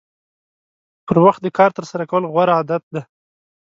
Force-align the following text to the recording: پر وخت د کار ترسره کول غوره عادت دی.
پر 1.05 1.17
وخت 1.25 1.41
د 1.43 1.47
کار 1.57 1.71
ترسره 1.77 2.03
کول 2.11 2.23
غوره 2.31 2.53
عادت 2.57 2.83
دی. 2.93 3.01